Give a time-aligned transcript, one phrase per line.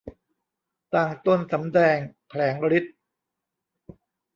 [0.95, 1.97] ต่างตนสำแดง
[2.27, 2.95] แผลงฤทธิ์